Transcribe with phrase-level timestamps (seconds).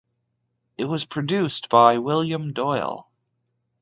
[0.79, 3.11] It was produced by William Doyle.